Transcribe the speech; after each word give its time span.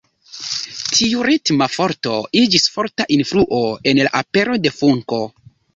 Tiu 0.99 1.25
ritma 1.27 1.67
forto 1.75 2.17
iĝis 2.41 2.67
forta 2.79 3.09
influo 3.19 3.63
en 3.93 4.05
la 4.09 4.15
apero 4.25 4.63
de 4.67 4.79
funko. 4.83 5.27